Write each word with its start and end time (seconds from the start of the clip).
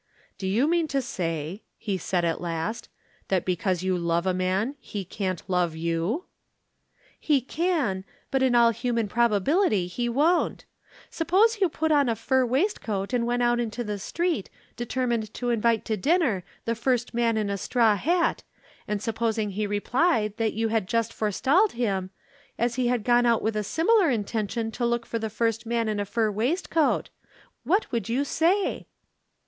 "Do 0.39 0.47
you 0.47 0.67
mean 0.67 0.87
to 0.87 0.99
say," 0.99 1.61
he 1.77 1.95
said 1.99 2.25
at 2.25 2.41
last, 2.41 2.89
"that 3.27 3.45
because 3.45 3.83
you 3.83 3.95
love 3.99 4.25
a 4.25 4.33
man, 4.33 4.73
he 4.79 5.05
can't 5.05 5.43
love 5.47 5.75
you?" 5.75 6.25
"He 7.19 7.39
can. 7.39 8.03
But 8.31 8.41
in 8.41 8.55
all 8.55 8.71
human 8.71 9.07
probability 9.07 9.85
he 9.85 10.09
won't. 10.09 10.65
Suppose 11.11 11.61
you 11.61 11.69
put 11.69 11.91
on 11.91 12.09
a 12.09 12.15
fur 12.15 12.43
waistcoat 12.47 13.13
and 13.13 13.27
went 13.27 13.43
out 13.43 13.59
into 13.59 13.83
the 13.83 13.99
street, 13.99 14.49
determined 14.75 15.31
to 15.35 15.51
invite 15.51 15.85
to 15.85 15.95
dinner 15.97 16.43
the 16.65 16.73
first 16.73 17.13
man 17.13 17.37
in 17.37 17.51
a 17.51 17.55
straw 17.59 17.95
hat, 17.95 18.41
and 18.87 19.03
supposing 19.03 19.51
he 19.51 19.67
replied 19.67 20.35
that 20.37 20.53
you 20.53 20.69
had 20.69 20.87
just 20.87 21.13
forestalled 21.13 21.73
him, 21.73 22.09
as 22.57 22.73
he 22.73 22.87
had 22.87 23.03
gone 23.03 23.27
out 23.27 23.43
with 23.43 23.55
a 23.55 23.63
similar 23.63 24.09
intention 24.09 24.71
to 24.71 24.83
look 24.83 25.05
for 25.05 25.19
the 25.19 25.29
first 25.29 25.67
man 25.67 25.87
in 25.87 25.99
a 25.99 26.05
fur 26.05 26.31
waistcoat. 26.31 27.11
What 27.65 27.91
would 27.91 28.09
you 28.09 28.23
say?" 28.25 28.87